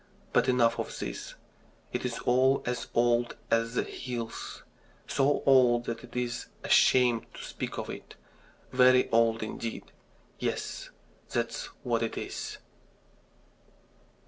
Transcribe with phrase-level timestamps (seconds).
[0.33, 1.35] But enough of this.
[1.93, 4.63] It is all as old as the hills
[5.05, 8.15] so old that it is a shame to speak of it.
[8.71, 9.91] Very old indeed
[10.39, 10.89] yes,
[11.29, 12.57] that's what it is!